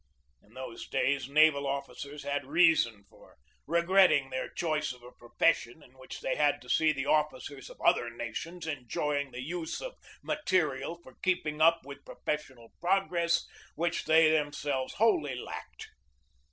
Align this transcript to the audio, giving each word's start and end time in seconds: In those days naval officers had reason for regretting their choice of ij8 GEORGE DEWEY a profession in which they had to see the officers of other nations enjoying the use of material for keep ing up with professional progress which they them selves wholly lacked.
In 0.41 0.55
those 0.55 0.87
days 0.89 1.29
naval 1.29 1.67
officers 1.67 2.23
had 2.23 2.47
reason 2.47 3.03
for 3.07 3.37
regretting 3.67 4.31
their 4.31 4.49
choice 4.49 4.91
of 4.93 5.01
ij8 5.01 5.01
GEORGE 5.01 5.13
DEWEY 5.13 5.15
a 5.15 5.19
profession 5.19 5.83
in 5.83 5.91
which 5.91 6.21
they 6.21 6.35
had 6.37 6.59
to 6.63 6.69
see 6.71 6.91
the 6.91 7.05
officers 7.05 7.69
of 7.69 7.79
other 7.81 8.09
nations 8.09 8.65
enjoying 8.65 9.29
the 9.29 9.43
use 9.43 9.79
of 9.79 9.93
material 10.23 10.99
for 11.03 11.13
keep 11.21 11.45
ing 11.45 11.61
up 11.61 11.85
with 11.85 12.03
professional 12.03 12.71
progress 12.81 13.47
which 13.75 14.05
they 14.05 14.31
them 14.31 14.51
selves 14.53 14.95
wholly 14.95 15.35
lacked. 15.35 15.89